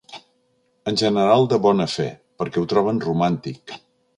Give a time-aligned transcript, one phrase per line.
[0.91, 2.07] En general de bona fe,
[2.43, 3.79] perquè ho troben romàntic.